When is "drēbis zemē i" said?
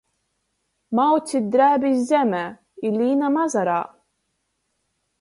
1.57-2.95